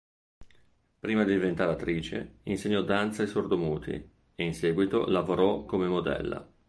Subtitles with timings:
[0.97, 3.91] Prima di diventare attrice, insegnò danza ai sordomuti,
[4.33, 6.43] e in seguito lavorò come modella.